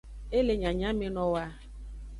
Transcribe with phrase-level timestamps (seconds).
[0.31, 1.45] E le nyanyamenowoa.